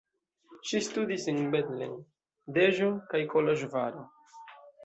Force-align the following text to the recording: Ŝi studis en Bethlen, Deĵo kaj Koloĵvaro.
Ŝi 0.69 0.79
studis 0.85 1.27
en 1.33 1.37
Bethlen, 1.57 1.93
Deĵo 2.57 2.91
kaj 3.13 3.25
Koloĵvaro. 3.35 4.07